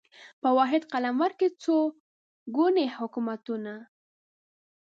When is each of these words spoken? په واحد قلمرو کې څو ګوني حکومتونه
په 0.41 0.49
واحد 0.57 0.83
قلمرو 0.91 1.37
کې 1.39 1.47
څو 1.63 1.75
ګوني 2.55 2.85
حکومتونه 2.97 3.73